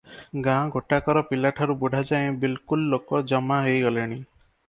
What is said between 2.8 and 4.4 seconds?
ଲୋକ ଜମା ହୋଇଗଲେଣି।